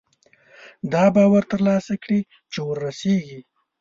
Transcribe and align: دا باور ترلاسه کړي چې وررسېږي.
دا 0.93 1.03
باور 1.15 1.43
ترلاسه 1.51 1.93
کړي 2.03 2.19
چې 2.51 2.59
وررسېږي. 2.67 3.39